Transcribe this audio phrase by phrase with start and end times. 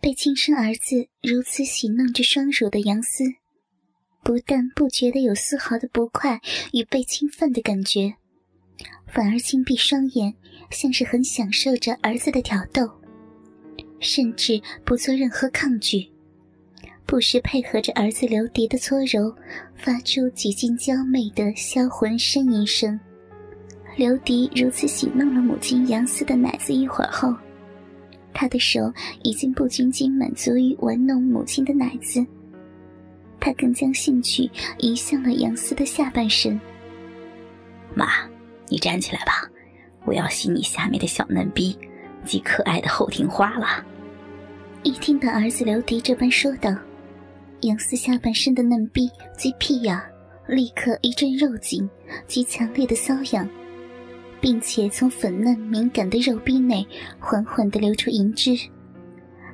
[0.00, 3.22] 被亲生儿子如此喜弄着双乳的杨思，
[4.22, 6.40] 不但不觉得有丝毫的不快
[6.72, 8.14] 与被侵犯的感觉，
[9.06, 10.34] 反而轻闭双眼，
[10.70, 12.90] 像是很享受着儿子的挑逗，
[14.00, 16.09] 甚至不做任何抗拒，
[17.10, 19.34] 不时配合着儿子刘迪的搓揉，
[19.74, 22.98] 发出几近娇媚的销魂呻吟声。
[23.96, 27.34] 刘迪如此喜弄了母亲杨思的奶子一会儿后。
[28.32, 28.80] 他的手
[29.24, 32.24] 已经不仅仅满足于玩弄母亲的奶子，
[33.40, 34.48] 他更将兴趣
[34.78, 36.60] 移向了杨思的下半身。
[37.92, 38.06] 妈，
[38.68, 39.50] 你站起来吧，
[40.04, 41.76] 我要吸你下面的小嫩逼
[42.24, 43.84] 及可爱的后庭花了。
[44.84, 46.72] 一听到儿子刘迪这般说道，
[47.62, 50.00] 杨思下半身的嫩逼及屁眼
[50.46, 51.88] 立刻一阵肉紧
[52.26, 53.48] 及强烈的瘙痒。
[54.40, 56.86] 并且从粉嫩敏感的肉壁内
[57.18, 58.56] 缓缓地流出银汁，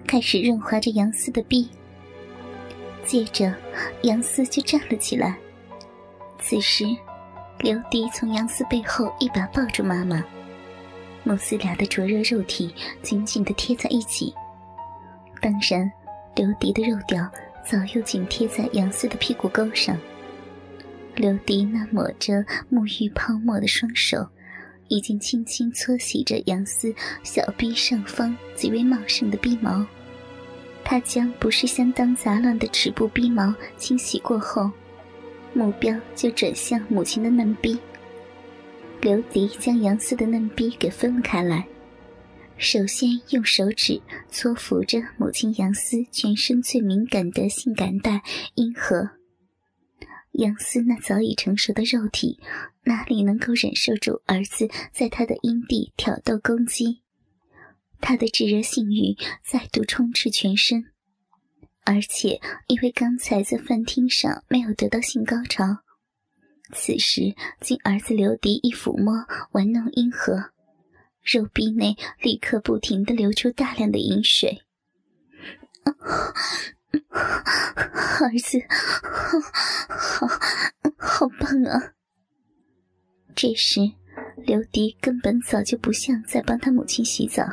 [0.07, 1.69] 开始润滑着杨思的臂。
[3.05, 3.53] 接着，
[4.03, 5.37] 杨思就站了起来。
[6.39, 6.85] 此时，
[7.59, 10.25] 刘迪从杨思背后一把抱住妈妈，
[11.25, 12.73] 母子俩的灼热肉体
[13.03, 14.33] 紧紧地贴在一起。
[15.41, 15.91] 当然，
[16.37, 17.29] 刘迪的肉屌
[17.69, 19.99] 早又紧贴在杨思的屁股沟上。
[21.17, 24.27] 刘迪那抹着沐浴泡沫的双手。
[24.89, 26.95] 已经轻轻搓洗着杨思
[27.25, 29.85] 小臂上方极为茂盛的逼毛，
[30.85, 34.71] 他将不是相当杂乱的尺部逼毛清洗过后，
[35.53, 37.77] 目标就转向母亲的嫩逼。
[39.01, 41.67] 刘迪将杨思的嫩逼给分开来，
[42.59, 48.23] 首先用手指搓抚着母亲杨思全身最敏感的性感带
[48.55, 49.11] 阴核。
[50.33, 52.41] 杨思那早已成熟的肉体，
[52.85, 57.03] 哪里能够忍受住儿子在他的阴蒂挑逗攻击？
[58.01, 60.85] 他的炙热性欲再度充斥全身，
[61.85, 65.65] 而且因为刚才在饭厅上没有得到性高潮，
[66.73, 70.53] 此时经儿子刘迪一抚摸玩弄阴核，
[71.27, 74.63] 肉壁内立刻不停的流出大量的饮水。
[78.21, 78.59] 儿子，
[79.89, 80.27] 好，
[80.97, 81.95] 好棒啊！
[83.35, 83.81] 这时，
[84.47, 87.45] 刘迪根本早就不像在帮他母亲洗澡，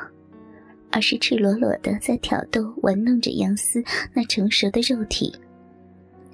[0.91, 3.83] 而是赤裸裸的在挑逗、玩弄着杨思
[4.13, 5.35] 那成熟的肉体，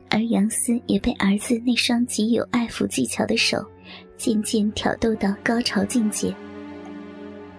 [0.09, 3.65] 而杨思也被儿子那双极有爱抚技巧的手
[4.17, 6.35] 渐渐挑逗到高潮境界。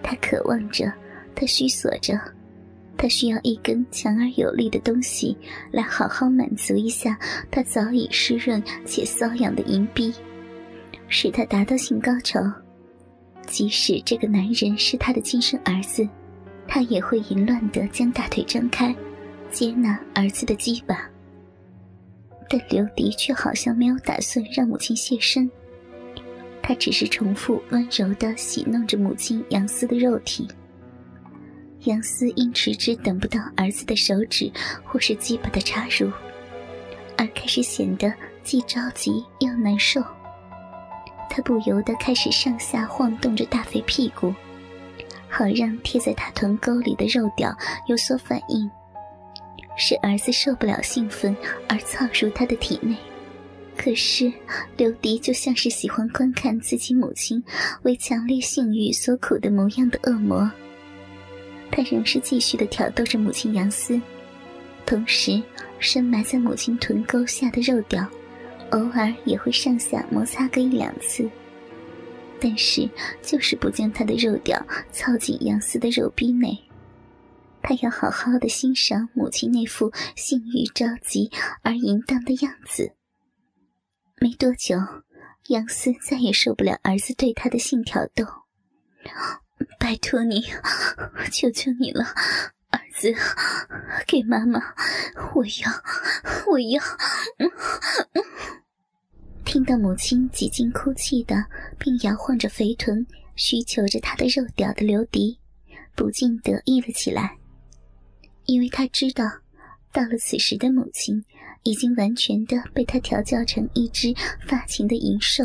[0.03, 0.91] 他渴望着，
[1.35, 2.19] 他虚索着。
[2.97, 5.35] 他需要一根强而有力的东西
[5.71, 7.17] 来好好满足一下
[7.49, 10.13] 他早已湿润且瘙痒的银币，
[11.07, 12.39] 使他达到性高潮。
[13.47, 16.07] 即使这个男人是他的亲生儿子，
[16.67, 18.95] 他也会淫乱地将大腿张开，
[19.49, 21.09] 接纳儿子的鸡巴。
[22.47, 25.49] 但刘迪却好像没有打算让母亲现身，
[26.63, 30.47] 他只是重复温柔地洗弄着母亲杨思的肉体。
[31.85, 34.51] 杨思因迟迟等不到儿子的手指
[34.83, 36.11] 或是鸡巴的插入，
[37.17, 38.13] 而开始显得
[38.43, 39.99] 既着急又难受。
[41.29, 44.31] 他不由得开始上下晃动着大肥屁股，
[45.27, 47.51] 好让贴在他臀沟里的肉屌
[47.87, 48.69] 有所反应，
[49.75, 51.35] 使儿子受不了兴奋
[51.67, 52.95] 而窜入他的体内。
[53.77, 54.31] 可是
[54.77, 57.43] 刘迪就像是喜欢观看自己母亲
[57.83, 60.51] 为强烈性欲所苦的模样的恶魔。
[61.71, 63.99] 他仍是继续的挑逗着母亲杨思，
[64.85, 65.41] 同时
[65.79, 68.05] 深埋在母亲臀沟下的肉屌，
[68.71, 71.27] 偶尔也会上下摩擦个一两次。
[72.39, 72.89] 但是
[73.21, 74.59] 就是不将他的肉屌
[74.91, 76.57] 操进杨思的肉逼内。
[77.63, 81.29] 他要好好的欣赏母亲那副性欲着急
[81.61, 82.91] 而淫荡的样子。
[84.23, 84.77] 没多久，
[85.47, 88.23] 杨思再也受不了儿子对他的性挑逗。
[89.79, 90.43] 拜托你，
[91.31, 92.05] 求求你了，
[92.69, 93.11] 儿子，
[94.05, 94.61] 给妈妈，
[95.33, 95.71] 我要，
[96.51, 96.79] 我要。
[99.43, 101.43] 听到母亲几近哭泣的，
[101.79, 103.03] 并摇晃着肥臀，
[103.35, 105.39] 需求着他的肉屌的刘迪，
[105.95, 107.39] 不禁得意了起来，
[108.45, 109.25] 因为他知道，
[109.91, 111.25] 到了此时的母亲，
[111.63, 114.13] 已经完全的被他调教成一只
[114.47, 115.43] 发情的淫兽。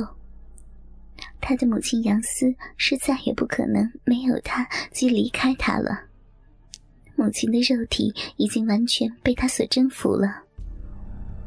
[1.40, 6.04] 他的母亲杨思是再也不可能没有他即离开他了。
[7.14, 10.42] 母亲的肉体已经完全被他所征服了。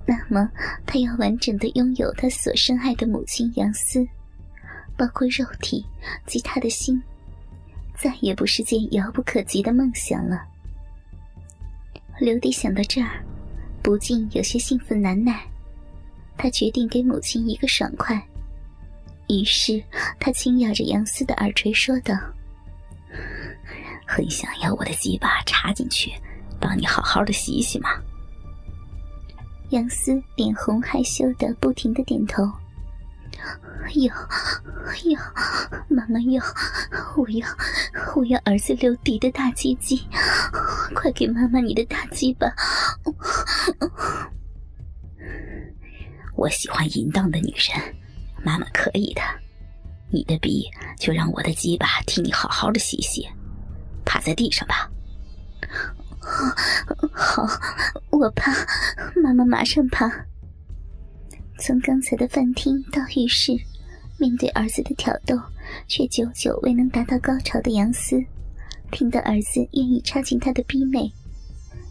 [0.07, 0.49] 那么，
[0.87, 4.03] 他要完整的拥有他所深爱的母亲杨思，
[4.97, 5.85] 包括肉体
[6.25, 6.99] 及他的心，
[7.95, 10.41] 再也不是件遥不可及的梦想了。
[12.19, 13.23] 刘迪想到这儿，
[13.89, 15.41] 不禁有些兴奋难耐。
[16.37, 18.23] 他决定给母亲一个爽快，
[19.27, 19.83] 于是
[20.19, 22.13] 他轻咬着杨思的耳垂说道
[24.05, 26.11] ：“很想要我的鸡巴插进去，
[26.61, 27.89] 帮你好好的洗洗吗？”
[29.71, 32.43] 杨思脸红害羞的不停的点头，
[33.95, 34.13] 有，
[35.09, 35.19] 有，
[35.87, 36.39] 妈妈有，
[37.17, 37.47] 我要
[38.15, 40.01] 我要儿子刘迪的大鸡鸡，
[40.95, 42.51] 快给妈妈你的大鸡巴！
[46.35, 47.95] 我喜欢淫荡的女人，
[48.43, 49.21] 妈妈可以的。
[50.11, 50.67] 你的逼
[50.97, 53.27] 就让我的鸡巴替你好好的洗洗，
[54.05, 54.89] 趴在地上吧。
[57.13, 57.47] 好，
[58.09, 58.51] 我趴，
[59.21, 60.09] 妈妈马上爬。
[61.59, 63.53] 从刚才的饭厅到浴室，
[64.17, 65.39] 面对儿子的挑逗，
[65.87, 68.23] 却久久未能达到高潮的杨思，
[68.91, 71.11] 听到儿子愿意插进他的逼内，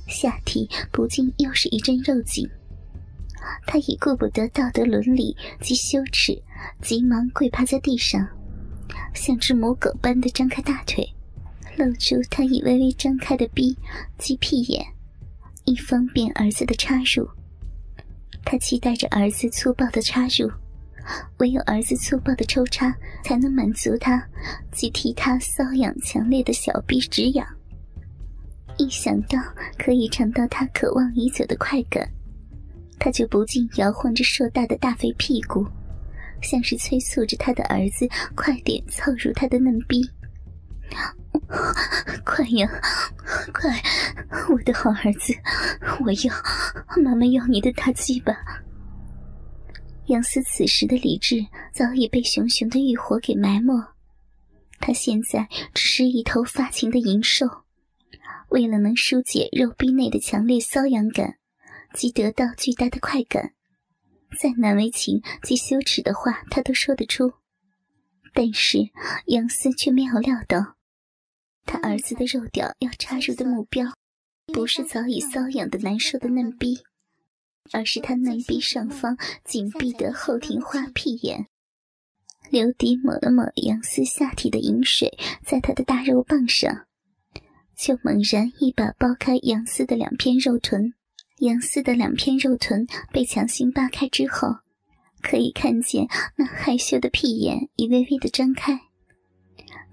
[0.06, 2.48] 下体不禁又是一阵肉紧。
[3.66, 6.40] 他已顾不得道德伦理及羞耻，
[6.82, 8.26] 急忙跪趴在地上，
[9.14, 11.08] 像只母狗般的张开大腿。
[11.76, 13.76] 露出他已微微张开的逼
[14.18, 14.84] 及屁眼，
[15.64, 17.28] 以方便儿子的插入。
[18.44, 20.50] 他期待着儿子粗暴的插入，
[21.38, 22.94] 唯有儿子粗暴的抽插，
[23.24, 24.22] 才能满足他
[24.72, 27.46] 及替他瘙痒强烈的小逼直痒。
[28.76, 29.38] 一想到
[29.76, 32.08] 可以尝到他渴望已久的快感，
[32.98, 35.66] 他就不禁摇晃着硕大的大肥屁股，
[36.42, 40.08] 像是催促着他的儿子快点凑入他的嫩逼。
[42.24, 42.68] 快呀，
[43.52, 43.82] 快！
[44.50, 45.34] 我的好儿子，
[46.00, 48.32] 我要妈妈要你的大鸡巴。
[50.08, 53.74] 杨思此时的理智早已被熊熊的欲火给埋没，
[54.80, 57.46] 他现在只是一头发情的淫兽，
[58.48, 61.36] 为了能疏解肉壁内的强烈瘙痒感，
[61.92, 63.52] 及得到巨大的快感，
[64.40, 67.34] 再难为情及羞耻的话他都说得出。
[68.32, 68.78] 但是
[69.26, 70.76] 杨思却没有料到。
[71.66, 73.92] 他儿子的肉屌要插入的目标，
[74.54, 76.78] 不是早已瘙痒的难受的嫩逼，
[77.72, 81.46] 而是他嫩壁上方紧闭的后庭花屁眼。
[82.50, 86.86] 刘迪抹了抹杨思下体的饮水，在他的大肉棒上，
[87.76, 90.94] 就猛然一把剥开杨思的两片肉臀。
[91.40, 94.48] 杨思的两片肉臀被强行扒开之后，
[95.22, 98.80] 可以看见那害羞的屁眼已微微的张开。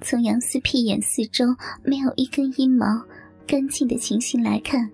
[0.02, 1.46] 从杨思屁眼四周
[1.84, 3.06] 没有一根阴毛
[3.46, 4.90] 干净的情形来看，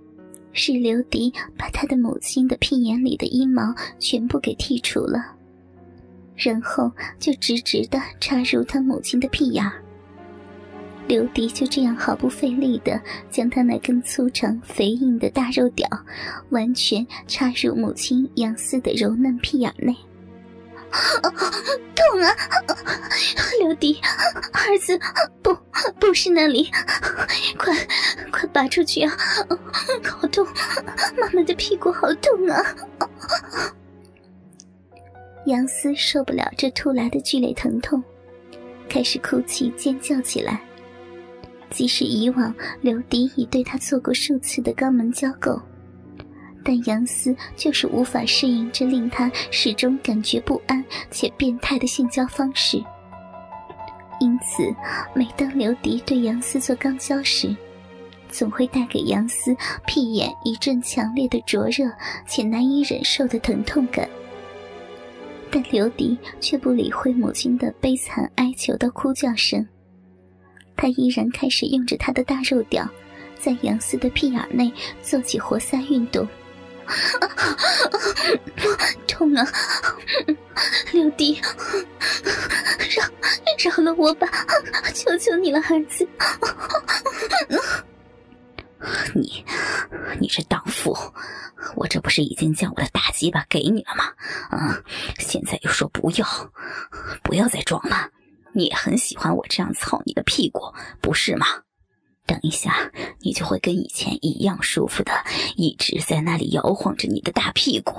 [0.54, 5.24] 是刘迪把他的母亲的屁眼里的阴毛全部给剔除了，
[6.36, 9.66] 然后就直直的插入他母亲的屁眼
[11.08, 15.88] 刘迪就这样毫不费力的将他那根粗长肥硬的大肉屌
[16.50, 19.96] 完全插入母亲杨四的柔嫩屁眼内。
[20.92, 22.36] 痛啊！
[23.60, 24.00] 刘迪，
[24.52, 25.00] 儿子，
[25.42, 25.56] 不，
[26.00, 26.70] 不是那里，
[27.58, 27.74] 快，
[28.32, 29.18] 快拔出去啊！
[30.04, 30.46] 好痛，
[31.18, 32.76] 妈妈的屁股好痛啊！
[35.46, 38.04] 杨思受不了这突来的剧烈疼痛，
[38.90, 40.62] 开始哭泣尖叫起来。
[41.70, 45.62] 即使以往刘迪已对他做过数次的肛门交媾。
[46.64, 52.78] 但杨思就是无法适应这令他始终感觉不安且变态的性交方式，
[54.20, 54.64] 因此，
[55.16, 57.56] 每当刘迪对杨思做肛交时，
[58.30, 59.56] 总会带给杨思
[59.88, 61.92] 屁眼一阵强烈的灼热
[62.28, 64.08] 且难以忍受的疼痛感。
[65.50, 69.68] 但刘迪却不理会母亲的悲惨哀求的哭叫声，
[70.78, 72.88] 他依然开始用着他的大肉屌，
[73.38, 76.28] 在杨思的屁眼内做起活塞运动。
[79.08, 79.48] 痛啊！
[80.92, 81.40] 六弟，
[82.96, 83.04] 饶
[83.60, 84.28] 饶了我吧！
[84.94, 86.08] 求求你了，儿子！
[89.14, 89.46] 你，
[90.20, 90.98] 你这荡妇！
[91.76, 94.06] 我这不是已经将我的大鸡巴给你了吗？
[94.50, 94.82] 啊！
[95.20, 96.26] 现在又说不要，
[97.24, 98.10] 不要再装了！
[98.54, 101.46] 你也很喜欢我这样操你的屁股，不是吗？
[102.26, 105.12] 等一下，你就会跟以前一样舒服的，
[105.56, 107.94] 一直在那里摇晃着你的大屁股。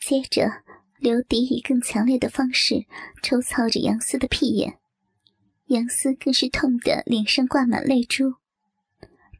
[0.00, 0.50] 接着，
[0.98, 2.84] 刘迪以更强烈的方式
[3.22, 4.78] 抽操着杨思的屁眼，
[5.66, 8.34] 杨思更是痛得脸上挂满泪珠。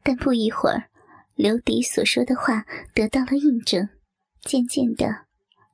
[0.03, 0.89] 但不一会儿，
[1.35, 3.87] 刘迪所说的话得到了印证，
[4.41, 5.25] 渐渐的，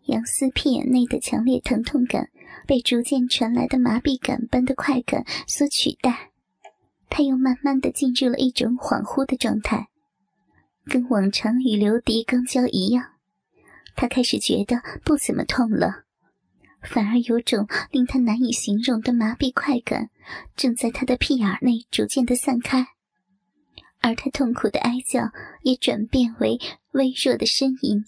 [0.05, 2.29] 杨思屁眼内的强烈疼痛感
[2.67, 6.28] 被逐渐传来的麻痹感般的快感所取代，
[7.09, 9.89] 他又慢慢的进入了一种恍惚的状态，
[10.85, 13.13] 跟往常与刘迪刚交一样，
[13.95, 16.03] 他开始觉得不怎么痛了，
[16.81, 20.09] 反而有种令他难以形容的麻痹快感
[20.55, 22.87] 正在他的屁眼内逐渐的散开，
[23.99, 25.31] 而他痛苦的哀叫
[25.63, 26.59] 也转变为
[26.91, 28.05] 微弱的呻吟。